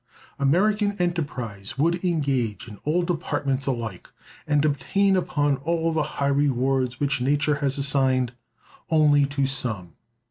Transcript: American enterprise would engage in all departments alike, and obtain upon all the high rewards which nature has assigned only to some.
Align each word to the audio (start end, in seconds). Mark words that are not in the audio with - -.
American 0.39 0.93
enterprise 0.99 1.77
would 1.77 2.03
engage 2.03 2.67
in 2.67 2.77
all 2.85 3.03
departments 3.03 3.67
alike, 3.67 4.09
and 4.47 4.65
obtain 4.65 5.15
upon 5.15 5.57
all 5.57 5.91
the 5.93 6.01
high 6.17 6.25
rewards 6.25 6.99
which 6.99 7.21
nature 7.21 7.57
has 7.57 7.77
assigned 7.77 8.31
only 8.89 9.27
to 9.27 9.45
some. 9.45 9.93